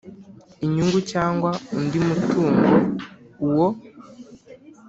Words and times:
inyungu 0.65 0.99
cyangwa 1.11 1.51
undi 1.77 1.97
mutungo 2.07 2.69
uwo 3.45 3.67